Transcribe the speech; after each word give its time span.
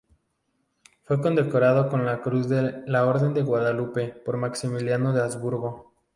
Fue 1.03 1.21
condecorado 1.21 1.87
con 1.87 2.07
la 2.07 2.21
Cruz 2.23 2.49
de 2.49 2.81
la 2.87 3.05
Orden 3.05 3.35
de 3.35 3.43
Guadalupe 3.43 4.07
por 4.07 4.35
Maximiliano 4.35 5.13
de 5.13 5.21
Habsburgo. 5.21 5.93